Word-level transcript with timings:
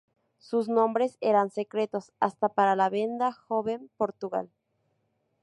Sus 0.39 0.67
nombres 0.67 1.19
eran 1.21 1.51
secretos 1.51 2.11
hasta 2.19 2.49
para 2.49 2.75
la 2.75 2.89
"Venda 2.89 3.31
Jovem-Portugal". 3.33 4.49